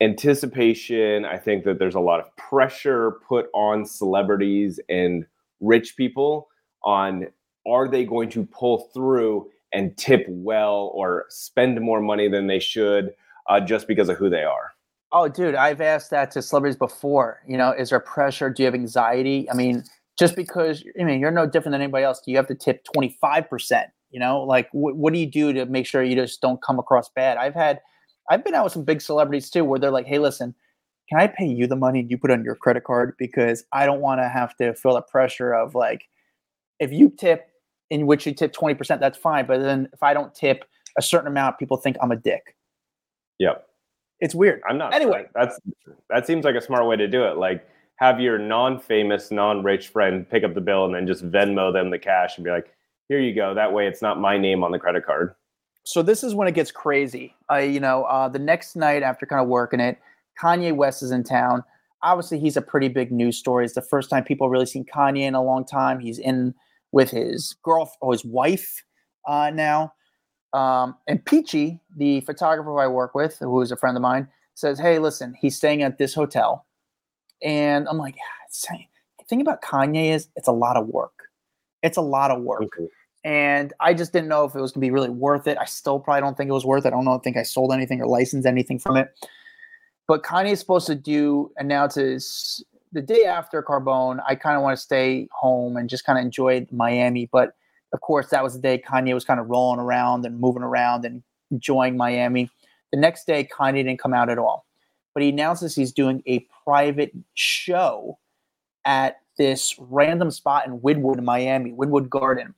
[0.00, 1.24] anticipation.
[1.24, 5.24] I think that there's a lot of pressure put on celebrities and
[5.60, 6.48] rich people
[6.84, 7.28] on
[7.66, 12.58] are they going to pull through and tip well or spend more money than they
[12.58, 13.12] should
[13.48, 14.72] uh, just because of who they are.
[15.12, 17.40] Oh, dude, I've asked that to celebrities before.
[17.46, 18.48] You know, is there pressure?
[18.48, 19.48] Do you have anxiety?
[19.50, 19.84] I mean,
[20.18, 22.20] just because I mean you're no different than anybody else.
[22.24, 23.90] Do you have to tip twenty five percent?
[24.10, 26.78] You know, like wh- what do you do to make sure you just don't come
[26.78, 27.38] across bad?
[27.38, 27.80] I've had,
[28.30, 30.54] I've been out with some big celebrities too, where they're like, "Hey, listen,
[31.08, 34.00] can I pay you the money you put on your credit card because I don't
[34.00, 36.04] want to have to feel the pressure of like,
[36.78, 37.48] if you tip
[37.92, 40.64] in which you tip twenty percent, that's fine, but then if I don't tip
[40.96, 42.56] a certain amount, people think I'm a dick.
[43.38, 43.66] Yep.
[44.20, 44.62] It's weird.
[44.68, 44.94] I'm not.
[44.94, 45.26] Anyway.
[45.34, 45.58] that's
[46.08, 47.36] that seems like a smart way to do it.
[47.36, 51.90] Like have your non-famous, non-rich friend pick up the bill and then just Venmo them
[51.90, 52.72] the cash and be like,
[53.08, 55.34] "Here you go." That way, it's not my name on the credit card.
[55.84, 57.34] so this is when it gets crazy.
[57.48, 59.98] I, you know, uh, the next night after kind of working it,
[60.40, 61.64] Kanye West is in town.
[62.02, 63.64] Obviously, he's a pretty big news story.
[63.64, 65.98] It's the first time people really seen Kanye in a long time.
[66.00, 66.54] He's in
[66.92, 68.84] with his girl or his wife
[69.26, 69.92] uh, now.
[70.52, 74.78] Um, and Peachy, the photographer I work with, who is a friend of mine, says,
[74.78, 76.66] "Hey, listen, he's staying at this hotel."
[77.42, 81.28] And I'm like, yeah, it's, the thing about Kanye is it's a lot of work.
[81.82, 82.70] It's a lot of work
[83.24, 85.56] and I just didn't know if it was gonna be really worth it.
[85.58, 86.88] I still probably don't think it was worth it.
[86.88, 89.08] I don't know, I think I sold anything or licensed anything from it.
[90.08, 94.20] But Kanye is supposed to do announces the day after Carbone.
[94.26, 97.28] I kind of want to stay home and just kind of enjoy Miami.
[97.30, 97.52] But
[97.92, 101.04] of course, that was the day Kanye was kind of rolling around and moving around
[101.04, 102.50] and enjoying Miami.
[102.92, 104.66] The next day, Kanye didn't come out at all.
[105.14, 108.18] But he announces he's doing a private show
[108.84, 112.54] at this random spot in Wynwood, Miami, Wynwood Garden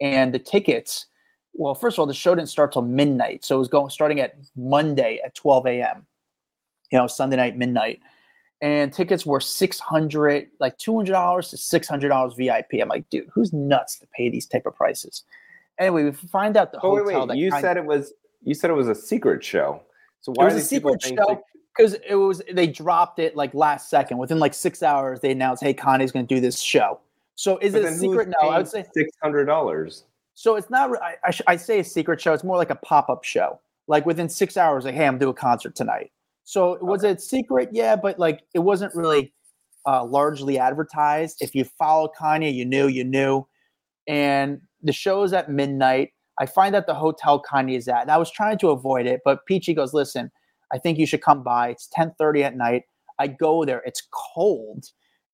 [0.00, 1.06] and the tickets
[1.54, 4.20] well first of all the show didn't start till midnight so it was going starting
[4.20, 6.06] at monday at 12 a.m
[6.90, 8.00] you know sunday night midnight
[8.64, 14.06] and tickets were 600 like $200 to $600 vip i'm like dude who's nuts to
[14.16, 15.24] pay these type of prices
[15.78, 17.28] anyway we find out the Oh wait, hotel wait.
[17.28, 18.12] that You said it was.
[18.42, 19.80] You said it was a secret show.
[20.20, 21.42] So it why was are a secret show
[21.76, 25.62] because it was they dropped it like last second within like six hours they announced
[25.62, 27.00] hey kanye's going to do this show
[27.34, 30.04] so is but it a secret no i would say six hundred dollars.
[30.34, 30.90] So it's not.
[31.00, 32.32] I, I, sh- I say a secret show.
[32.32, 33.60] It's more like a pop up show.
[33.86, 36.10] Like within six hours, like, hey, I'm doing a concert tonight.
[36.44, 37.70] So was it secret?
[37.72, 39.32] Yeah, but like it wasn't really
[39.86, 41.38] uh, largely advertised.
[41.40, 43.46] If you follow Kanye, you knew, you knew.
[44.06, 46.10] And the show is at midnight.
[46.38, 49.20] I find out the hotel Kanye is at, and I was trying to avoid it,
[49.24, 50.30] but Peachy goes, "Listen,
[50.72, 51.70] I think you should come by.
[51.70, 52.82] It's 10:30 at night.
[53.18, 53.82] I go there.
[53.86, 54.02] It's
[54.34, 54.84] cold,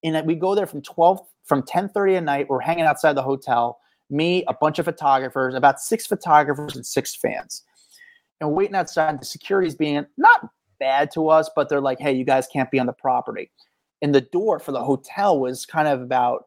[0.04, 2.48] and we go there from 12 from 10:30 at night.
[2.48, 7.14] We're hanging outside the hotel me, a bunch of photographers, about six photographers and six
[7.14, 7.62] fans.
[8.40, 9.20] And waiting outside.
[9.20, 10.48] The security's being not
[10.80, 13.50] bad to us, but they're like, hey, you guys can't be on the property.
[14.02, 16.46] And the door for the hotel was kind of about,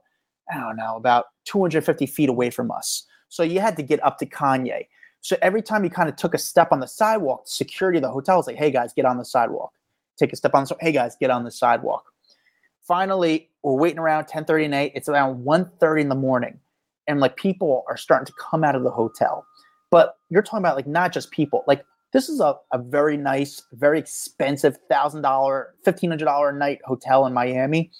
[0.53, 3.05] I don't know, about 250 feet away from us.
[3.29, 4.87] So you had to get up to Kanye.
[5.21, 8.11] So every time you kind of took a step on the sidewalk, security of the
[8.11, 9.71] hotel was like, hey guys, get on the sidewalk.
[10.17, 12.05] Take a step on the hey guys, get on the sidewalk.
[12.81, 14.91] Finally, we're waiting around 10:30 at night.
[14.95, 16.59] It's around 1:30 in the morning
[17.07, 19.45] and like people are starting to come out of the hotel.
[19.91, 21.63] But you're talking about like not just people.
[21.67, 26.53] Like this is a, a very nice, very expensive thousand dollar, fifteen hundred dollar a
[26.53, 27.91] night hotel in Miami.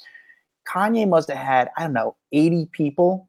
[0.68, 3.28] Kanye must have had I don't know eighty people,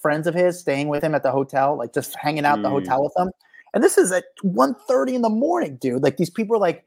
[0.00, 2.68] friends of his, staying with him at the hotel, like just hanging out at the
[2.68, 2.72] Mm.
[2.72, 3.30] hotel with them.
[3.74, 6.02] And this is at 1.30 in the morning, dude.
[6.02, 6.84] Like these people are like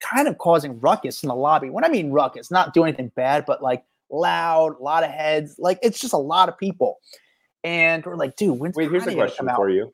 [0.00, 1.68] kind of causing ruckus in the lobby.
[1.68, 5.56] When I mean ruckus, not doing anything bad, but like loud, a lot of heads.
[5.58, 6.98] Like it's just a lot of people.
[7.64, 9.92] And we're like, dude, when's Wait, here's a question for you.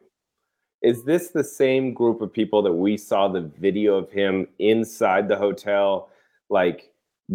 [0.83, 5.29] Is this the same group of people that we saw the video of him inside
[5.29, 6.09] the hotel,
[6.51, 6.93] like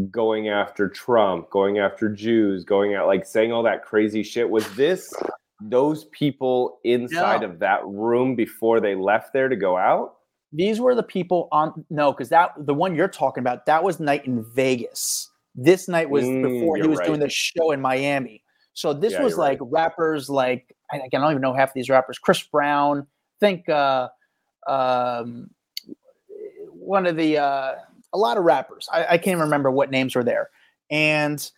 [0.09, 4.49] going after Trump, going after Jews, going out, like saying all that crazy shit?
[4.49, 5.13] Was this
[5.61, 7.49] those people inside No.
[7.49, 10.15] of that room before they left there to go out?
[10.53, 13.99] These were the people on no, because that the one you're talking about, that was
[13.99, 15.31] night in Vegas.
[15.55, 18.43] This night was Mm, before he was doing the show in Miami.
[18.73, 21.89] So this Yeah, was like rappers like I, I don't even know half of these
[21.89, 22.19] rappers.
[22.19, 23.05] Chris Brown,
[23.43, 24.07] think uh
[24.67, 25.49] um
[26.71, 27.75] one of the uh
[28.13, 28.87] a lot of rappers.
[28.91, 30.49] I, I can't remember what names were there.
[30.89, 31.49] And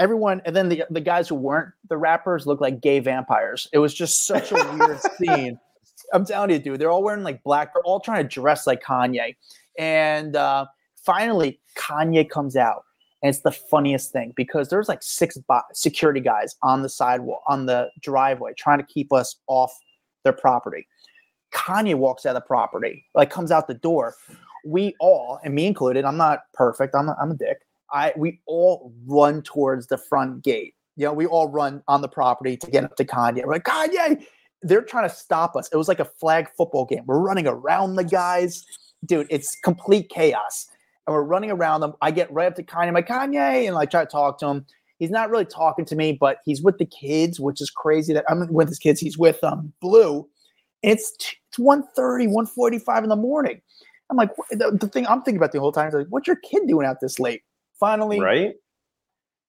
[0.00, 3.68] everyone and then the the guys who weren't the rappers looked like gay vampires.
[3.72, 5.58] It was just such a weird scene.
[6.12, 7.74] I'm telling you, dude, they're all wearing like black.
[7.74, 9.34] They're all trying to dress like Kanye.
[9.78, 12.84] And uh, finally, Kanye comes out,
[13.22, 17.40] and it's the funniest thing because there's like six bo- security guys on the sidewalk,
[17.48, 19.72] on the driveway, trying to keep us off
[20.24, 20.86] their property.
[21.52, 24.14] Kanye walks out of the property, like comes out the door.
[24.64, 26.94] we all, and me included, I'm not perfect.
[26.94, 27.58] I'm a, I'm a dick.
[27.92, 30.74] I we all run towards the front gate.
[30.96, 33.44] You know, we all run on the property to get up to Kanye.
[33.44, 34.24] We're like, Kanye,
[34.62, 35.68] they're trying to stop us.
[35.72, 37.02] It was like a flag football game.
[37.06, 38.64] We're running around the guys.
[39.04, 40.68] Dude, it's complete chaos.
[41.06, 41.94] And we're running around them.
[42.00, 42.88] I get right up to Kanye.
[42.88, 44.66] I'm like, Kanye, and I try to talk to him.
[44.98, 48.24] He's not really talking to me, but he's with the kids, which is crazy that
[48.28, 49.00] I'm with his kids.
[49.00, 50.28] He's with um Blue.
[50.82, 51.12] And it's
[51.48, 53.60] it's 1.30, 1.45 in the morning.
[54.10, 56.36] I'm like, the, the thing I'm thinking about the whole time is like, what's your
[56.36, 57.42] kid doing out this late?
[57.78, 58.54] Finally, Right?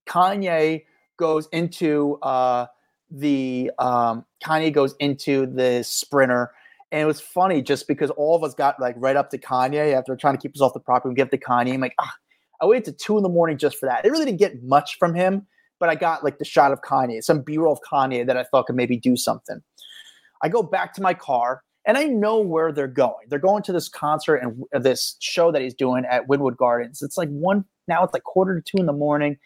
[0.08, 0.84] Kanye
[1.18, 2.66] goes into uh,
[3.10, 6.52] the um, Kanye goes into the sprinter,
[6.92, 9.94] and it was funny just because all of us got like right up to Kanye
[9.94, 11.10] after trying to keep us off the property.
[11.10, 11.74] We get to Kanye.
[11.74, 12.14] I'm like, ah,
[12.62, 14.06] I waited to two in the morning just for that.
[14.06, 15.46] I really didn't get much from him,
[15.80, 18.68] but I got like the shot of Kanye, some B-roll of Kanye that I thought
[18.68, 19.62] could maybe do something.
[20.44, 21.64] I go back to my car.
[21.86, 23.28] And I know where they're going.
[23.28, 27.02] They're going to this concert and this show that he's doing at Wynwood Gardens.
[27.02, 28.06] It's like one now.
[28.06, 29.38] It's like quarter to two in the morning.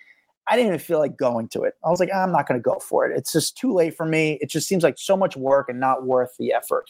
[0.48, 1.74] I didn't even feel like going to it.
[1.84, 3.18] I was like, I'm not going to go for it.
[3.18, 4.38] It's just too late for me.
[4.40, 6.86] It just seems like so much work and not worth the effort.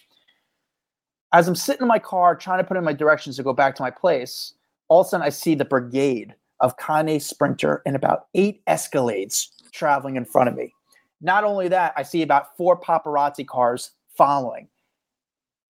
[1.31, 3.75] As I'm sitting in my car trying to put in my directions to go back
[3.75, 4.53] to my place,
[4.89, 9.47] all of a sudden I see the brigade of Kanye Sprinter and about eight Escalades
[9.71, 10.73] traveling in front of me.
[11.21, 14.67] Not only that, I see about four paparazzi cars following.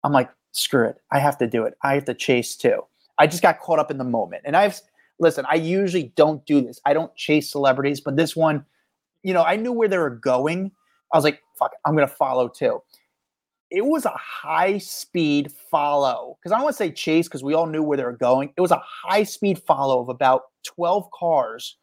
[0.03, 0.97] I'm like, screw it.
[1.12, 1.73] I have to do it.
[1.84, 2.81] I have to chase too.
[3.17, 4.43] I just got caught up in the moment.
[4.45, 4.79] And I've
[5.19, 6.79] listen, I usually don't do this.
[6.86, 8.65] I don't chase celebrities, but this one,
[9.23, 10.71] you know, I knew where they were going.
[11.13, 12.81] I was like, fuck, it, I'm gonna follow too.
[13.71, 17.53] It was a high speed follow because I don't want to say chase because we
[17.53, 18.53] all knew where they were going.
[18.55, 21.77] It was a high speed follow of about 12 cars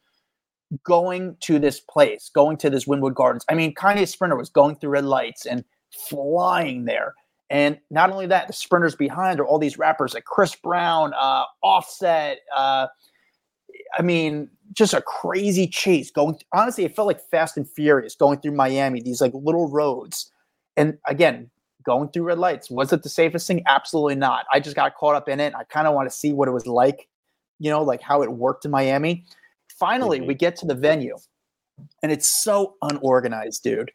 [0.85, 3.44] going to this place, going to this Wynwood Gardens.
[3.48, 7.15] I mean, Kanye Sprinter was going through red lights and flying there.
[7.51, 11.45] And not only that, the sprinters behind are all these rappers like Chris Brown, uh,
[11.63, 12.39] Offset.
[12.55, 12.87] Uh,
[13.99, 16.39] I mean, just a crazy chase going.
[16.55, 19.03] Honestly, it felt like Fast and Furious going through Miami.
[19.03, 20.33] These like little roads,
[20.79, 21.51] and again,
[21.85, 22.71] going through red lights.
[22.71, 23.63] Was it the safest thing?
[23.67, 24.47] Absolutely not.
[24.51, 25.55] I just got caught up in it.
[25.55, 27.07] I kind of want to see what it was like,
[27.59, 29.27] you know, like how it worked in Miami.
[29.79, 30.27] Finally, Mhm.
[30.29, 31.19] we get to the venue,
[32.03, 33.91] and it's so unorganized, dude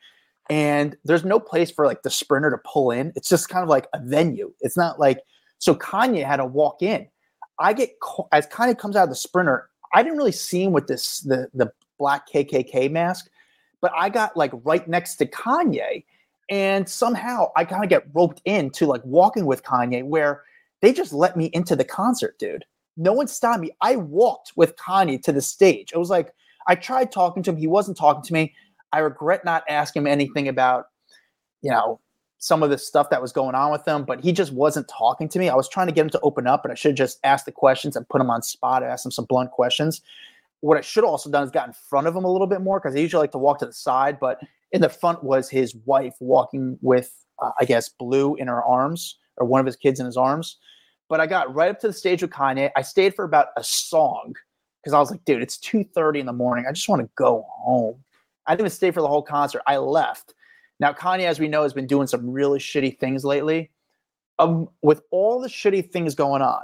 [0.50, 3.12] and there's no place for like the sprinter to pull in.
[3.16, 4.54] It's just kind of like a venue.
[4.62, 5.22] It's not like
[5.60, 7.08] so Kanye had to walk in.
[7.60, 7.92] I get
[8.32, 9.70] as Kanye comes out of the sprinter.
[9.94, 13.30] I didn't really see him with this the the black KKK mask,
[13.82, 16.04] but I got like right next to Kanye,
[16.50, 20.44] and somehow I kind of get roped into like walking with Kanye, where
[20.82, 22.64] they just let me into the concert, dude.
[22.96, 23.72] No one stopped me.
[23.82, 25.92] I walked with Kanye to the stage.
[25.94, 26.34] It was like
[26.68, 27.58] I tried talking to him.
[27.58, 28.54] He wasn't talking to me.
[28.92, 30.86] I regret not asking him anything about,
[31.62, 32.00] you know,
[32.40, 35.28] some of the stuff that was going on with him, but he just wasn't talking
[35.30, 35.50] to me.
[35.50, 37.52] I was trying to get him to open up, and I should just ask the
[37.52, 40.02] questions and put him on spot, ask him some blunt questions.
[40.62, 42.62] What I should have also done is got in front of him a little bit
[42.62, 44.40] more because I usually like to walk to the side, but
[44.72, 49.18] in the front was his wife walking with, uh, I guess, Blue in her arms
[49.38, 50.58] or one of his kids in his arms.
[51.10, 52.72] But I got right up to the stage with Kanye.
[52.76, 54.34] I stayed for about a song
[54.84, 56.66] because I was like, dude, it's 2:30 in the morning.
[56.68, 58.04] I just want to go home.
[58.48, 59.62] I didn't even stay for the whole concert.
[59.68, 60.34] I left.
[60.80, 63.72] Now, Kanye, as we know, has been doing some really shitty things lately.
[64.40, 66.62] Um, with all the shitty things going on,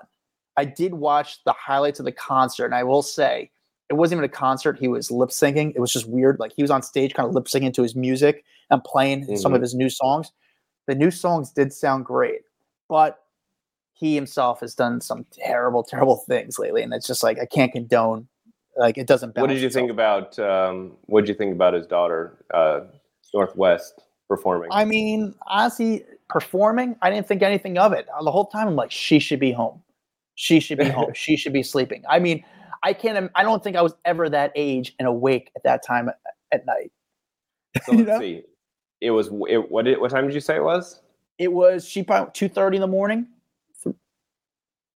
[0.55, 3.49] I did watch the highlights of the concert, and I will say
[3.89, 4.77] it wasn't even a concert.
[4.79, 5.73] He was lip syncing.
[5.75, 6.39] It was just weird.
[6.39, 9.53] Like he was on stage, kind of lip syncing to his music and playing some
[9.53, 10.31] of his new songs.
[10.87, 12.41] The new songs did sound great,
[12.87, 13.19] but
[13.93, 17.71] he himself has done some terrible, terrible things lately, and it's just like I can't
[17.71, 18.27] condone.
[18.77, 19.37] Like it doesn't.
[19.37, 20.37] What did you think about?
[20.39, 22.81] Um, what did you think about his daughter, uh,
[23.33, 24.69] North West, performing?
[24.71, 28.07] I mean, honestly, performing, I didn't think anything of it.
[28.23, 29.81] The whole time, I'm like, she should be home.
[30.35, 31.11] She should be home.
[31.15, 32.03] she should be sleeping.
[32.09, 32.43] I mean,
[32.81, 33.29] I can't.
[33.35, 36.09] I don't think I was ever that age and awake at that time
[36.51, 36.91] at, night.
[37.83, 38.19] so let's know?
[38.19, 38.43] see.
[39.01, 39.29] It was.
[39.47, 39.85] It, what?
[39.85, 41.01] Did, what time did you say it was?
[41.37, 43.27] It was she probably two thirty in the morning.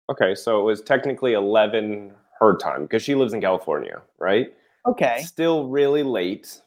[0.09, 4.53] Okay, so it was technically eleven her time because she lives in California, right?
[4.87, 6.61] Okay, Still really late,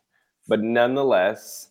[0.48, 1.70] but nonetheless,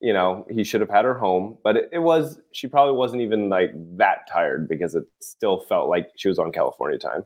[0.00, 1.58] you know, he should have had her home.
[1.64, 2.40] But it, it was.
[2.52, 6.52] She probably wasn't even like that tired because it still felt like she was on
[6.52, 7.24] California time.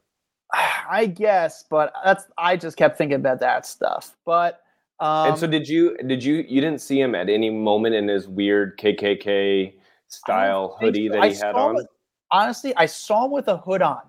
[0.53, 4.17] I guess, but that's I just kept thinking about that stuff.
[4.25, 4.61] But
[5.01, 5.97] um, and so did you?
[6.07, 6.45] Did you?
[6.49, 9.75] You didn't see him at any moment in his weird KKK
[10.09, 11.15] style hoodie so.
[11.15, 11.79] that I he had on?
[11.79, 11.87] it-
[12.31, 14.03] honestly, I saw him with a hood on,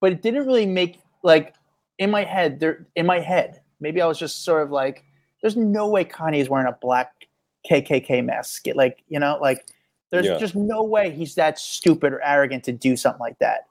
[0.00, 1.54] but it didn't really make like
[1.98, 2.60] in my head.
[2.60, 5.04] There, in my head, maybe I was just sort of like,
[5.40, 7.12] "There's no way Kanye is wearing a black
[7.70, 9.66] KKK mask." Like, you know, like
[10.10, 10.38] there's Yeah.
[10.38, 13.62] just no way he's that stupid or arrogant to do something like that.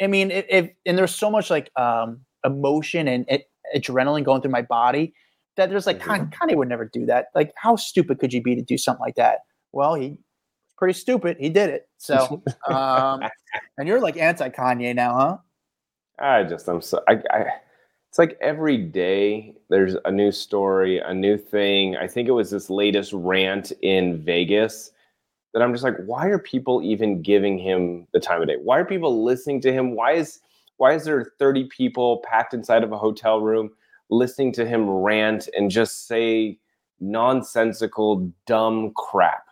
[0.00, 4.50] I mean, if, and there's so much like um emotion and it, adrenaline going through
[4.50, 5.14] my body
[5.56, 6.32] that there's like Mhm.
[6.32, 7.26] Kanye would never do that.
[7.34, 9.40] Like, how stupid could you be to do something like that?
[9.72, 10.18] Well, he
[10.76, 11.36] pretty stupid.
[11.38, 11.88] He did it.
[11.98, 13.22] So, um,
[13.78, 15.36] and you're like anti Kanye now, huh?
[16.18, 17.44] I just I'm so I, I
[18.08, 21.96] it's like every day there's a new story, a new thing.
[21.96, 24.92] I think it was this latest rant in Vegas
[25.52, 28.56] that I'm just like, why are people even giving him the time of day?
[28.62, 29.96] Why are people listening to him?
[29.96, 30.40] Why is
[30.76, 33.70] why is there 30 people packed inside of a hotel room
[34.10, 36.58] listening to him rant and just say
[37.00, 39.44] nonsensical, dumb crap?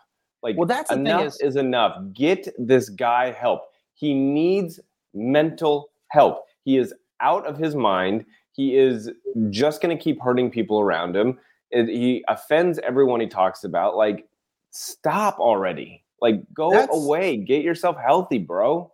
[0.42, 1.96] Like Well, that's enough is- is enough.
[2.12, 3.62] Get this guy help.
[3.94, 4.80] He needs
[5.14, 6.44] mental help.
[6.64, 8.24] He is out of his mind.
[8.52, 9.10] He is
[9.50, 11.38] just going to keep hurting people around him.
[11.70, 13.96] It, he offends everyone he talks about.
[13.96, 14.28] Like,
[14.70, 16.04] stop already.
[16.20, 17.36] Like, go That's- away.
[17.38, 18.92] Get yourself healthy, bro.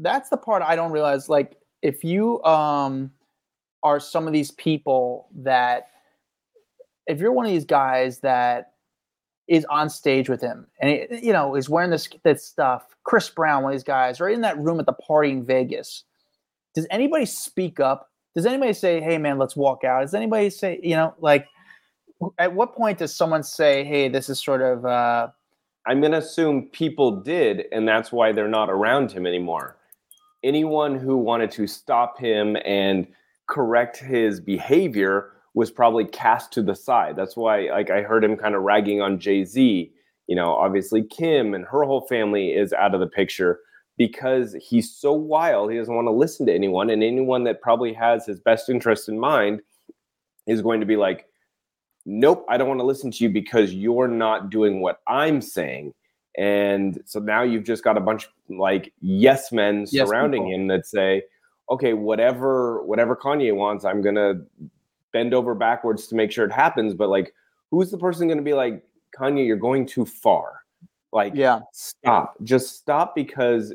[0.00, 1.28] that's the part I don't realize.
[1.28, 3.10] Like, if you um
[3.84, 5.88] are some of these people that,
[7.06, 8.72] if you're one of these guys that
[9.46, 13.30] is on stage with him and he- you know is wearing this this stuff, Chris
[13.30, 16.04] Brown, one of these guys, or in that room at the party in Vegas,
[16.78, 18.08] does anybody speak up?
[18.36, 20.02] Does anybody say, "Hey, man, let's walk out"?
[20.02, 21.48] Does anybody say, you know, like,
[22.38, 24.86] at what point does someone say, "Hey, this is sort of"?
[24.86, 25.28] uh
[25.86, 29.76] I'm going to assume people did, and that's why they're not around him anymore.
[30.44, 33.08] Anyone who wanted to stop him and
[33.48, 37.16] correct his behavior was probably cast to the side.
[37.16, 39.90] That's why, like, I heard him kind of ragging on Jay Z.
[40.28, 43.58] You know, obviously, Kim and her whole family is out of the picture
[43.98, 45.70] because he's so wild.
[45.70, 49.08] He doesn't want to listen to anyone, and anyone that probably has his best interest
[49.08, 49.60] in mind
[50.46, 51.26] is going to be like,
[52.06, 55.92] nope, I don't want to listen to you because you're not doing what I'm saying.
[56.38, 60.54] And so now you've just got a bunch of like yes men surrounding people.
[60.54, 61.22] him that say,
[61.68, 64.42] okay, whatever whatever Kanye wants, I'm gonna
[65.12, 66.94] bend over backwards to make sure it happens.
[66.94, 67.34] But like,
[67.72, 68.84] who's the person gonna be like,
[69.18, 70.60] Kanye, you're going too far?
[71.12, 72.36] Like, yeah, stop.
[72.44, 73.74] Just stop because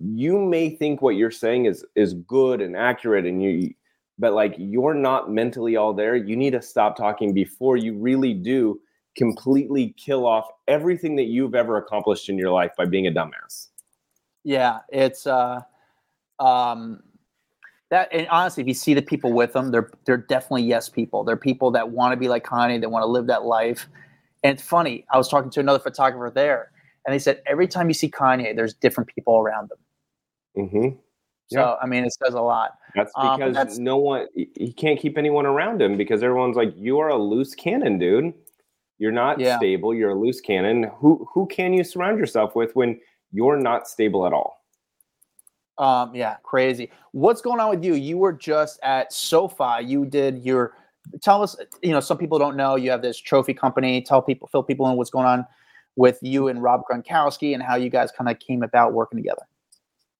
[0.00, 3.74] you may think what you're saying is is good and accurate and you
[4.18, 6.14] but like you're not mentally all there.
[6.14, 8.80] You need to stop talking before you really do
[9.16, 13.68] completely kill off everything that you've ever accomplished in your life by being a dumbass.
[14.44, 15.60] Yeah, it's uh
[16.38, 17.02] um
[17.90, 21.24] that and honestly, if you see the people with them, they're they're definitely yes people.
[21.24, 23.88] They're people that want to be like Kanye, that want to live that life.
[24.42, 26.70] And it's funny, I was talking to another photographer there,
[27.04, 29.78] and they said every time you see Kanye, there's different people around them.
[30.54, 30.88] Hmm
[31.52, 31.74] So Yeah.
[31.82, 32.72] I mean, it says a lot.
[32.94, 36.56] That's Um, because that's- no one he he can't keep anyone around him because everyone's
[36.56, 38.32] like, you are a loose cannon, dude.
[38.98, 39.56] You're not Yeah.
[39.56, 39.94] stable.
[39.94, 40.84] You're a loose cannon.
[40.98, 43.00] Who who can you surround yourself with when
[43.32, 44.58] you're not stable at all?
[45.78, 46.90] Um, yeah, crazy.
[47.12, 47.94] What's going on with you?
[47.94, 49.82] You were just at SoFi.
[49.84, 50.74] You did your
[51.22, 54.02] tell us, you know, some people don't know you have this trophy company.
[54.02, 55.46] Tell people, fill people in what's going on
[55.96, 59.42] with you and Rob Gronkowski and how you guys kind of came about working together.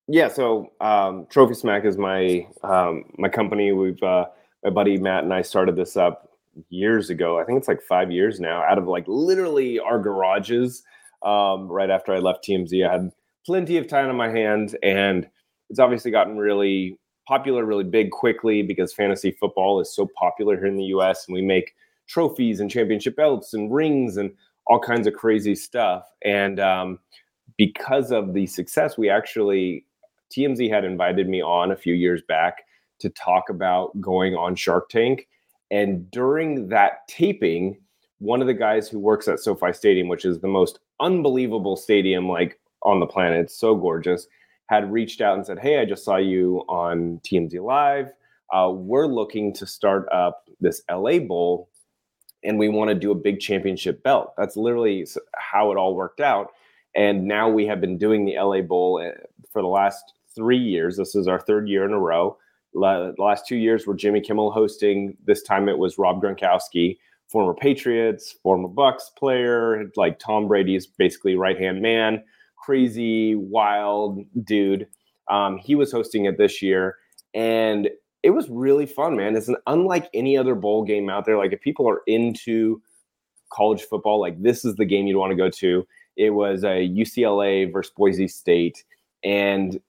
[0.07, 3.71] Yeah, so um, Trophy Smack is my um, my company.
[3.71, 4.25] We've uh,
[4.63, 6.29] my buddy Matt and I started this up
[6.69, 7.39] years ago.
[7.39, 8.61] I think it's like five years now.
[8.63, 10.83] Out of like literally our garages.
[11.23, 13.11] Um, right after I left TMZ, I had
[13.45, 15.29] plenty of time on my hands, and
[15.69, 20.65] it's obviously gotten really popular, really big quickly because fantasy football is so popular here
[20.65, 21.25] in the U.S.
[21.27, 21.73] and we make
[22.07, 24.31] trophies and championship belts and rings and
[24.67, 26.03] all kinds of crazy stuff.
[26.25, 26.99] And um,
[27.57, 29.85] because of the success, we actually
[30.31, 32.63] TMZ had invited me on a few years back
[32.99, 35.27] to talk about going on Shark Tank.
[35.69, 37.77] And during that taping,
[38.19, 42.29] one of the guys who works at SoFi Stadium, which is the most unbelievable stadium
[42.29, 44.27] like on the planet, it's so gorgeous,
[44.67, 48.11] had reached out and said, Hey, I just saw you on TMZ Live.
[48.53, 51.69] Uh, we're looking to start up this LA Bowl
[52.43, 54.33] and we want to do a big championship belt.
[54.37, 56.51] That's literally how it all worked out.
[56.95, 59.17] And now we have been doing the LA Bowl uh,
[59.51, 60.97] for the last three years.
[60.97, 62.37] This is our third year in a row.
[62.73, 65.17] La- The last two years were Jimmy Kimmel hosting.
[65.25, 71.35] This time it was Rob Gronkowski, former Patriots, former Bucs player, like Tom Brady's basically
[71.35, 72.23] right hand man,
[72.57, 74.87] crazy, wild dude.
[75.29, 76.97] Um, he was hosting it this year.
[77.33, 77.89] And
[78.23, 79.35] it was really fun, man.
[79.35, 81.37] It's an unlike any other bowl game out there.
[81.37, 82.81] Like if people are into
[83.51, 85.87] college football, like this is the game you'd want to go to.
[86.17, 88.83] It was a UCLA versus Boise State,
[89.23, 89.79] and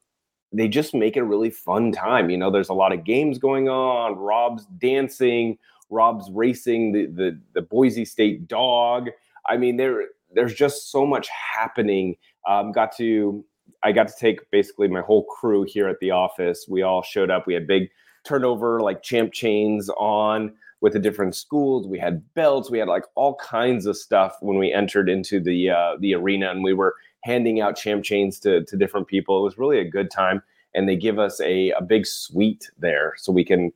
[0.53, 2.31] they just make it a really fun time.
[2.31, 4.17] You know, there's a lot of games going on.
[4.17, 5.59] Rob's dancing,
[5.91, 9.09] Rob's racing the the, the Boise State dog.
[9.49, 12.17] I mean, there there's just so much happening.
[12.49, 13.45] Um, got to
[13.83, 16.67] I got to take basically my whole crew here at the office.
[16.69, 17.47] We all showed up.
[17.47, 17.91] We had big
[18.25, 21.87] turnover like champ chains on with the different schools.
[21.87, 22.71] We had belts.
[22.71, 26.51] We had like all kinds of stuff when we entered into the uh, the arena,
[26.51, 29.39] and we were handing out champ chains to to different people.
[29.39, 30.43] It was really a good time,
[30.75, 33.73] and they give us a a big suite there so we can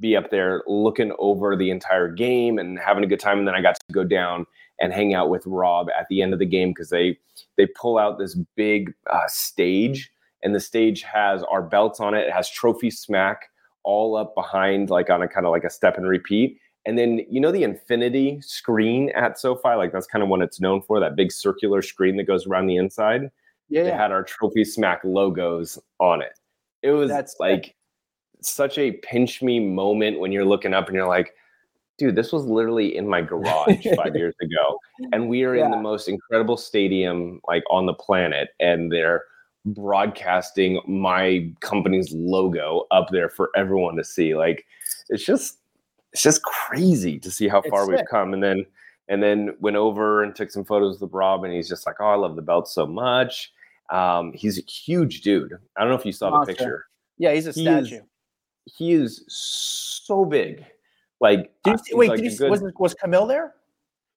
[0.00, 3.38] be up there looking over the entire game and having a good time.
[3.38, 4.46] And then I got to go down
[4.80, 7.18] and hang out with Rob at the end of the game because they
[7.56, 12.26] they pull out this big uh, stage, and the stage has our belts on it.
[12.26, 13.50] It has Trophy Smack
[13.84, 16.58] all up behind, like on a kind of like a step and repeat.
[16.86, 20.60] And then you know the infinity screen at SoFi, like that's kind of what it's
[20.60, 23.30] known for, that big circular screen that goes around the inside.
[23.70, 26.38] Yeah, They had our Trophy Smack logos on it.
[26.82, 27.74] It was That's- like
[28.42, 31.34] such a pinch me moment when you're looking up and you're like,
[31.96, 34.78] dude, this was literally in my garage five years ago.
[35.12, 38.50] And we are in the most incredible stadium like on the planet.
[38.60, 39.22] And they're
[39.64, 44.34] broadcasting my company's logo up there for everyone to see.
[44.34, 44.66] Like
[45.08, 45.58] it's just
[46.14, 48.08] it's just crazy to see how It's far we've sick.
[48.08, 48.32] come.
[48.32, 48.64] And then
[49.08, 52.06] and then went over and took some photos with Rob, and he's just like, "Oh,
[52.06, 53.52] I love the belt so much."
[53.90, 55.52] Um, he's a huge dude.
[55.76, 56.86] I don't know if you saw the picture.
[57.18, 58.04] Yeah, he's a He is- statue.
[58.64, 60.64] He is so big.
[61.20, 63.54] Like, Did you wait, like did you, good- was, was Camille there?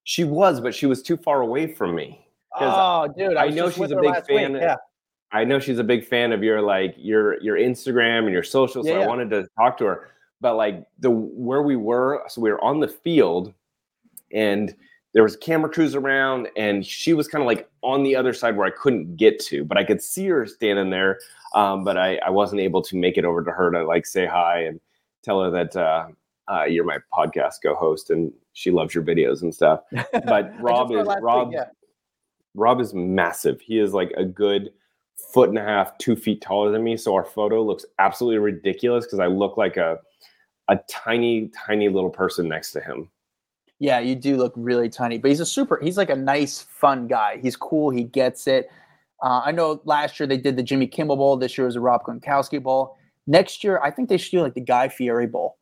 [0.04, 2.26] she was, but she was too far away from me.
[2.58, 4.54] Oh, dude, I, I know she's a big last week, fan.
[4.56, 4.78] Yeah,
[5.34, 8.84] I know she's a big fan of your like your your Instagram and your social,
[8.86, 9.08] so Yeah, I yeah.
[9.08, 10.10] wanted to talk to her.
[10.40, 13.54] But like the where we were, so we were on the field,
[14.32, 14.76] and
[15.14, 18.56] there was camera crews around, and she was kind of like on the other side
[18.56, 21.20] where I couldn't get to, but I could see her standing there.
[21.56, 24.26] Um, but I, I wasn't able to make it over to her to like say
[24.26, 24.80] hi and
[25.24, 26.08] tell her that uh,
[26.52, 29.82] uh, you're my podcast co-host and she loves your videos and stuff.
[30.26, 31.66] But Rob is week, yeah.
[32.54, 33.62] Rob is massive.
[33.62, 34.72] He is like a good
[35.18, 36.98] foot and a half, two feet taller than me.
[36.98, 40.00] So our photo looks absolutely ridiculous because I look like a
[40.70, 43.10] a tiny, tiny little person next to him.
[43.80, 45.80] Yeah, you do look really tiny, but he's a super.
[45.82, 47.40] He's like a nice, fun guy.
[47.42, 47.90] He's cool.
[47.90, 48.70] He gets it.
[49.24, 51.38] Uh, I know last year they did the Jimmy Kimmel Bowl.
[51.38, 52.98] This year was a Rob Gronkowski Bowl.
[53.28, 55.58] Next year, I think they should do like the Guy Fieri Bowl.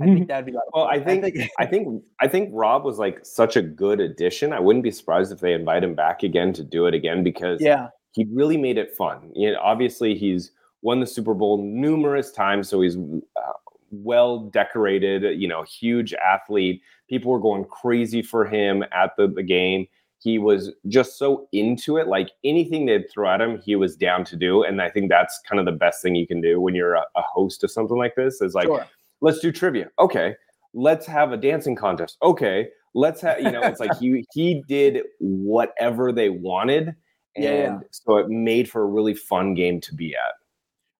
[0.00, 0.52] I think that'd be.
[0.52, 0.84] a lot of Well.
[0.84, 4.52] I think I think I think Rob was like such a good addition.
[4.52, 7.60] I wouldn't be surprised if they invite him back again to do it again because
[7.60, 9.30] yeah, he really made it fun.
[9.34, 10.50] You know, obviously he's
[10.80, 13.52] won the Super Bowl numerous times, so he's uh,
[13.90, 15.38] well decorated.
[15.38, 16.80] You know, huge athlete.
[17.10, 19.86] People were going crazy for him at the, the game.
[20.18, 22.08] He was just so into it.
[22.08, 24.62] Like anything they'd throw at him, he was down to do.
[24.62, 27.04] And I think that's kind of the best thing you can do when you're a,
[27.16, 28.40] a host of something like this.
[28.40, 28.86] Is like, sure.
[29.20, 29.90] let's do trivia.
[29.98, 30.34] Okay,
[30.72, 32.16] let's have a dancing contest.
[32.22, 33.60] Okay, let's have you know.
[33.60, 36.96] It's like he he did whatever they wanted,
[37.36, 37.78] and Yeah, yeah.
[37.90, 40.32] so it made for a really fun game to be at.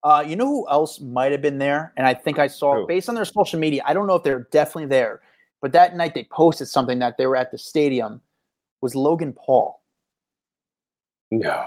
[0.02, 1.92] Uh, you know who else might have been there?
[1.96, 2.86] And I think I saw Who?
[2.86, 3.82] based on their social media.
[3.84, 5.20] I don't know if they're definitely there,
[5.60, 8.20] but that night they posted something that they were at the stadium.
[8.82, 9.82] Was Logan Paul,
[11.30, 11.66] No,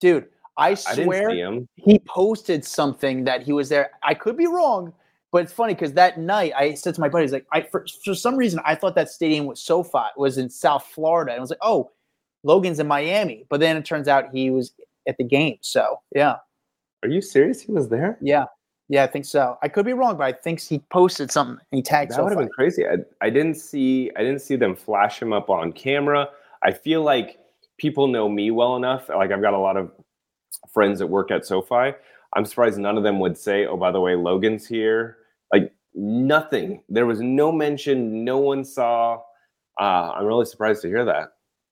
[0.00, 0.26] dude?
[0.56, 1.68] I I swear him.
[1.76, 3.90] he posted something that he was there.
[4.02, 4.92] I could be wrong,
[5.32, 8.14] but it's funny because that night I said to my buddies, like, I for, for
[8.14, 11.50] some reason I thought that stadium was SoFi was in South Florida, and I was
[11.50, 11.90] like, oh,
[12.44, 13.44] Logan's in Miami.
[13.48, 14.72] But then it turns out he was
[15.08, 15.58] at the game.
[15.60, 16.36] So yeah,
[17.02, 17.60] Are you serious?
[17.60, 18.18] He was there.
[18.20, 18.44] yeah,
[18.88, 19.58] yeah, I think so.
[19.62, 21.58] I could be wrong, but I think he posted something.
[21.70, 22.86] And he tagged That would have been crazy.
[22.86, 26.28] I, I didn't see I didn't see them flash him up on camera.
[26.62, 27.38] I feel like
[27.78, 29.08] people know me well enough.
[29.08, 29.90] Like I've got a lot of
[30.72, 31.92] friends that work at SoFi.
[32.34, 35.18] I'm surprised none of them would say, "Oh, by the way, Logan's here."
[35.52, 36.82] Like nothing.
[36.88, 38.24] There was no mention.
[38.24, 39.18] No one saw.
[39.80, 41.30] Uh, I'm really surprised to hear that.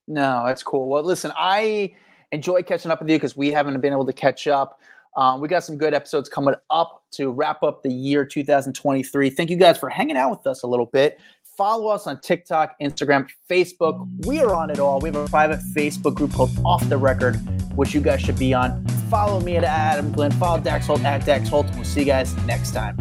[0.09, 0.89] No, that's cool.
[0.89, 1.95] Well, listen, I
[2.33, 4.81] enjoy catching up with you because we haven't been able to catch up.
[5.17, 9.31] Um, we got some good episodes coming up to wrap up the year 2023.
[9.31, 11.19] Thank you guys for hanging out with us a little bit.
[11.57, 14.07] Follow us on TikTok, Instagram, Facebook.
[14.27, 15.01] We are on it all.
[15.01, 17.37] We have a private Facebook group called Off the Record,
[17.75, 18.87] which you guys should be on.
[19.09, 20.33] Follow me at Adam Glyn.
[20.33, 21.67] Follow Dax Holt at Dax Holt.
[21.75, 22.97] We'll see you guys next time.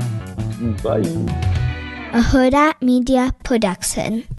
[0.81, 0.99] Bye.
[2.13, 4.25] a Hurrdat Media Production.